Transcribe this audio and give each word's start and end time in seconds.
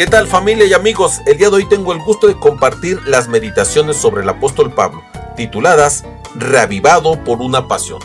¿Qué 0.00 0.06
tal 0.06 0.26
familia 0.26 0.64
y 0.64 0.72
amigos? 0.72 1.20
El 1.26 1.36
día 1.36 1.50
de 1.50 1.56
hoy 1.56 1.68
tengo 1.68 1.92
el 1.92 1.98
gusto 1.98 2.26
de 2.26 2.34
compartir 2.34 3.06
las 3.06 3.28
meditaciones 3.28 3.98
sobre 3.98 4.22
el 4.22 4.28
apóstol 4.30 4.72
Pablo, 4.72 5.02
tituladas 5.36 6.04
Reavivado 6.34 7.22
por 7.22 7.42
una 7.42 7.68
pasión. 7.68 8.00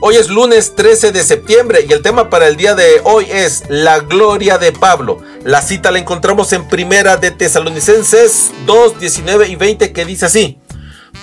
Hoy 0.00 0.16
es 0.16 0.30
lunes 0.30 0.74
13 0.74 1.12
de 1.12 1.22
septiembre 1.22 1.84
y 1.86 1.92
el 1.92 2.00
tema 2.00 2.30
para 2.30 2.48
el 2.48 2.56
día 2.56 2.74
de 2.74 3.02
hoy 3.04 3.26
es 3.30 3.64
la 3.68 3.98
gloria 3.98 4.56
de 4.56 4.72
Pablo. 4.72 5.18
La 5.42 5.60
cita 5.60 5.90
la 5.90 5.98
encontramos 5.98 6.50
en 6.54 6.66
Primera 6.66 7.18
de 7.18 7.30
Tesalonicenses 7.30 8.50
2, 8.64 8.98
19 8.98 9.46
y 9.46 9.56
20 9.56 9.92
que 9.92 10.06
dice 10.06 10.24
así. 10.24 10.58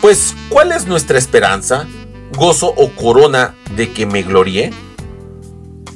Pues, 0.02 0.36
¿cuál 0.49 0.72
es 0.72 0.86
nuestra 0.86 1.17
esperanza, 1.17 1.88
gozo 2.38 2.67
o 2.67 2.92
corona 2.92 3.55
de 3.75 3.92
que 3.92 4.05
me 4.05 4.22
gloríe? 4.22 4.72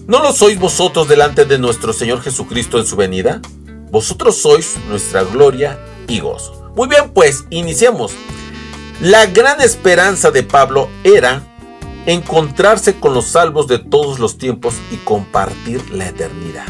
¿No 0.08 0.24
lo 0.24 0.34
sois 0.34 0.58
vosotros 0.58 1.08
delante 1.08 1.46
de 1.46 1.60
nuestro 1.60 1.94
Señor 1.94 2.24
Jesucristo 2.24 2.80
en 2.80 2.88
su 2.88 2.96
venida? 2.96 3.40
Vosotros 3.92 4.38
sois 4.38 4.76
nuestra 4.88 5.24
gloria 5.24 5.80
y 6.08 6.20
gozo. 6.20 6.72
Muy 6.76 6.88
bien, 6.88 7.12
pues 7.14 7.46
iniciemos. 7.50 8.12
La 9.02 9.26
gran 9.26 9.62
esperanza 9.62 10.32
de 10.32 10.44
Pablo 10.44 10.90
era 11.04 11.44
encontrarse 12.06 13.00
con 13.00 13.14
los 13.14 13.26
salvos 13.26 13.68
de 13.68 13.80
todos 13.80 14.20
los 14.20 14.38
tiempos 14.38 14.76
y 14.92 14.98
compartir 14.98 15.90
la 15.92 16.08
eternidad. 16.08 16.66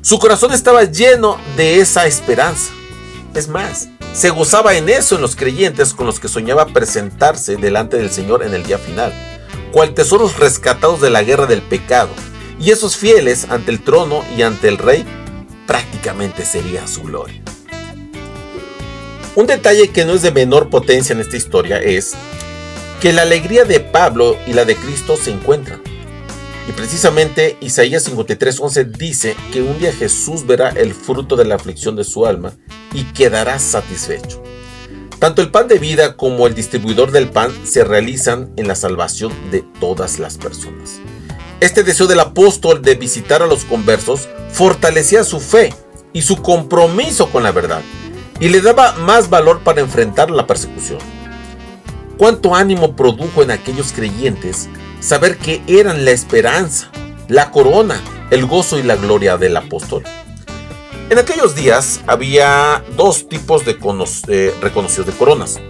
Su 0.00 0.18
corazón 0.18 0.52
estaba 0.52 0.84
lleno 0.84 1.38
de 1.56 1.80
esa 1.80 2.06
esperanza. 2.06 2.72
Es 3.34 3.48
más, 3.48 3.88
se 4.12 4.30
gozaba 4.30 4.74
en 4.74 4.88
eso 4.88 5.14
en 5.14 5.22
los 5.22 5.36
creyentes 5.36 5.94
con 5.94 6.06
los 6.06 6.20
que 6.20 6.28
soñaba 6.28 6.66
presentarse 6.66 7.56
delante 7.56 7.96
del 7.96 8.10
Señor 8.10 8.42
en 8.42 8.52
el 8.52 8.64
día 8.64 8.78
final, 8.78 9.12
cual 9.70 9.94
tesoros 9.94 10.38
rescatados 10.38 11.00
de 11.00 11.10
la 11.10 11.22
guerra 11.22 11.46
del 11.46 11.62
pecado, 11.62 12.10
y 12.58 12.70
esos 12.70 12.96
fieles 12.96 13.46
ante 13.48 13.70
el 13.70 13.82
trono 13.82 14.24
y 14.36 14.42
ante 14.42 14.68
el 14.68 14.78
rey 14.78 15.06
prácticamente 15.66 16.44
sería 16.44 16.86
su 16.86 17.02
gloria. 17.02 17.42
Un 19.34 19.46
detalle 19.46 19.88
que 19.88 20.04
no 20.04 20.12
es 20.12 20.22
de 20.22 20.30
menor 20.30 20.68
potencia 20.68 21.14
en 21.14 21.20
esta 21.20 21.36
historia 21.36 21.78
es 21.78 22.12
que 23.00 23.12
la 23.12 23.22
alegría 23.22 23.64
de 23.64 23.80
Pablo 23.80 24.36
y 24.46 24.52
la 24.52 24.64
de 24.64 24.76
Cristo 24.76 25.16
se 25.16 25.30
encuentran. 25.30 25.80
Y 26.68 26.72
precisamente 26.72 27.56
Isaías 27.60 28.04
53:11 28.04 28.84
dice 28.84 29.34
que 29.52 29.62
un 29.62 29.78
día 29.78 29.92
Jesús 29.92 30.46
verá 30.46 30.68
el 30.68 30.94
fruto 30.94 31.34
de 31.34 31.44
la 31.44 31.56
aflicción 31.56 31.96
de 31.96 32.04
su 32.04 32.26
alma 32.26 32.52
y 32.92 33.04
quedará 33.04 33.58
satisfecho. 33.58 34.42
Tanto 35.18 35.40
el 35.40 35.50
pan 35.50 35.66
de 35.66 35.78
vida 35.78 36.16
como 36.16 36.46
el 36.46 36.54
distribuidor 36.54 37.10
del 37.10 37.30
pan 37.30 37.52
se 37.64 37.84
realizan 37.84 38.52
en 38.56 38.68
la 38.68 38.74
salvación 38.74 39.32
de 39.50 39.64
todas 39.80 40.18
las 40.18 40.36
personas. 40.36 41.00
Este 41.60 41.84
deseo 41.84 42.06
del 42.06 42.20
apóstol 42.20 42.82
de 42.82 42.96
visitar 42.96 43.42
a 43.42 43.46
los 43.46 43.64
conversos 43.64 44.28
fortalecía 44.52 45.24
su 45.24 45.40
fe 45.40 45.74
y 46.12 46.22
su 46.22 46.42
compromiso 46.42 47.30
con 47.30 47.42
la 47.42 47.52
verdad 47.52 47.80
y 48.38 48.48
le 48.48 48.60
daba 48.60 48.92
más 48.94 49.30
valor 49.30 49.60
para 49.60 49.80
enfrentar 49.80 50.30
la 50.30 50.46
persecución. 50.46 50.98
Cuánto 52.18 52.54
ánimo 52.54 52.94
produjo 52.96 53.42
en 53.42 53.50
aquellos 53.50 53.92
creyentes 53.92 54.68
saber 55.00 55.38
que 55.38 55.62
eran 55.66 56.04
la 56.04 56.10
esperanza, 56.10 56.90
la 57.28 57.50
corona, 57.50 58.00
el 58.30 58.46
gozo 58.46 58.78
y 58.78 58.82
la 58.82 58.96
gloria 58.96 59.36
del 59.36 59.56
apóstol. 59.56 60.04
En 61.10 61.18
aquellos 61.18 61.54
días 61.54 62.00
había 62.06 62.82
dos 62.96 63.28
tipos 63.28 63.64
de 63.64 63.78
eh, 64.28 64.54
reconocidos 64.60 65.06
de 65.06 65.12
coronas. 65.12 65.60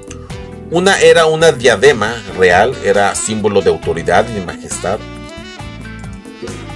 Una 0.70 1.00
era 1.00 1.26
una 1.26 1.52
diadema 1.52 2.14
real, 2.38 2.74
era 2.84 3.14
símbolo 3.14 3.60
de 3.60 3.70
autoridad 3.70 4.26
y 4.28 4.34
de 4.34 4.46
majestad. 4.46 4.98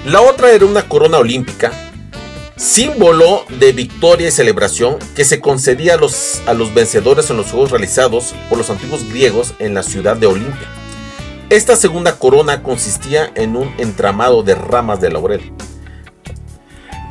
La 0.05 0.21
otra 0.21 0.51
era 0.51 0.67
una 0.67 0.89
corona 0.89 1.19
olímpica, 1.19 1.73
símbolo 2.57 3.45
de 3.61 3.73
victoria 3.73 4.29
y 4.29 4.33
celebración 4.33 4.97
que 5.15 5.25
se 5.25 5.41
concedía 5.41 5.95
a 5.95 5.97
los, 5.99 6.41
a 6.47 6.55
los 6.55 6.73
vencedores 6.73 7.29
en 7.31 7.37
los 7.37 7.51
juegos 7.51 7.71
realizados 7.71 8.35
por 8.49 8.57
los 8.57 8.71
antiguos 8.71 9.07
griegos 9.09 9.55
en 9.59 9.75
la 9.75 9.83
ciudad 9.83 10.17
de 10.17 10.27
Olimpia. 10.27 10.69
Esta 11.51 11.77
segunda 11.77 12.19
corona 12.19 12.63
consistía 12.63 13.31
en 13.35 13.57
un 13.57 13.73
entramado 13.79 14.43
de 14.43 14.55
ramas 14.55 15.01
de 15.01 15.11
laurel. 15.11 15.53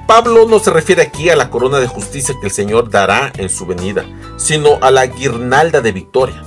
Pablo 0.07 0.47
no 0.47 0.59
se 0.59 0.71
refiere 0.71 1.01
aquí 1.01 1.29
a 1.29 1.35
la 1.35 1.49
corona 1.49 1.79
de 1.79 1.87
justicia 1.87 2.35
que 2.39 2.47
el 2.47 2.53
Señor 2.53 2.89
dará 2.89 3.31
en 3.37 3.49
su 3.49 3.65
venida, 3.65 4.05
sino 4.37 4.77
a 4.81 4.91
la 4.91 5.07
guirnalda 5.07 5.81
de 5.81 5.91
victoria. 5.91 6.43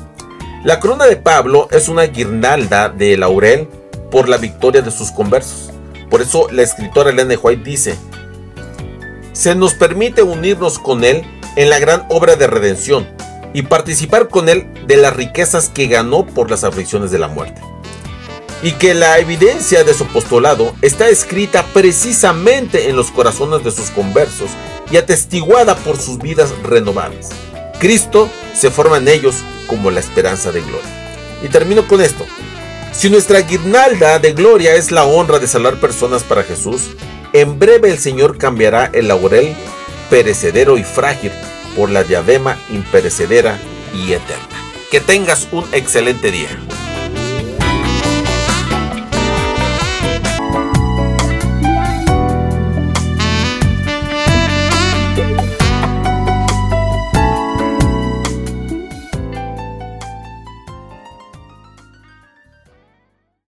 La 0.65 0.81
corona 0.81 1.07
de 1.07 1.17
Pablo 1.17 1.69
es 1.71 1.89
una 1.89 2.03
guirnalda 2.03 2.89
de 2.89 3.17
laurel 3.17 3.69
por 4.11 4.29
la 4.29 4.37
victoria 4.37 4.83
de 4.83 4.91
sus 4.91 5.11
conversos. 5.11 5.71
Por 6.11 6.21
eso 6.21 6.49
la 6.51 6.63
escritora 6.63 7.11
Elena 7.11 7.37
White 7.41 7.63
dice, 7.65 7.97
se 9.39 9.55
nos 9.55 9.75
permite 9.75 10.23
unirnos 10.23 10.81
con 10.81 11.05
Él 11.05 11.23
en 11.55 11.71
la 11.71 11.79
gran 11.79 12.05
obra 12.09 12.35
de 12.35 12.49
redención 12.49 13.09
y 13.55 13.63
participar 13.63 14.29
con 14.29 14.49
Él 14.49 14.67
de 14.89 14.97
las 14.97 15.15
riquezas 15.15 15.69
que 15.69 15.87
ganó 15.87 16.27
por 16.27 16.51
las 16.51 16.65
aflicciones 16.65 17.13
de 17.13 17.21
la 17.21 17.29
muerte. 17.29 17.61
Y 18.65 18.73
que 18.73 18.95
la 18.95 19.21
evidencia 19.21 19.85
de 19.85 19.95
su 19.95 20.03
apostolado 20.03 20.75
está 20.83 21.09
escrita 21.09 21.65
precisamente 21.73 22.91
en 22.91 22.97
los 22.97 23.13
corazones 23.13 23.63
de 23.63 23.71
sus 23.71 23.91
conversos 23.91 24.51
y 24.91 24.97
atestiguada 24.97 25.77
por 25.77 25.99
sus 25.99 26.19
vidas 26.19 26.53
renovadas. 26.65 27.29
Cristo 27.79 28.29
se 28.57 28.73
forma 28.73 28.97
en 28.97 29.07
ellos 29.07 29.37
como 29.69 29.93
la 29.93 30.01
esperanza 30.01 30.51
de 30.51 30.63
gloria. 30.63 31.39
Y 31.45 31.49
termino 31.49 31.87
con 31.87 32.01
esto. 32.01 32.27
Si 32.91 33.09
nuestra 33.09 33.43
guirnalda 33.43 34.19
de 34.19 34.33
gloria 34.33 34.75
es 34.75 34.91
la 34.91 35.05
honra 35.05 35.39
de 35.39 35.47
salvar 35.47 35.79
personas 35.79 36.25
para 36.25 36.43
Jesús, 36.43 36.91
en 37.33 37.59
breve 37.59 37.91
el 37.91 37.99
Señor 37.99 38.39
cambiará 38.39 38.91
el 38.93 39.09
laurel 39.09 39.55
perecedero 40.11 40.79
y 40.79 40.85
frágil 40.85 41.33
por 41.77 41.91
la 41.91 42.05
diadema 42.05 42.59
imperecedera 42.71 43.59
y 43.95 44.13
eterna. 44.13 44.47
Que 44.91 45.01
tengas 45.01 45.49
un 45.53 45.67
excelente 45.73 46.31
día. 46.31 46.49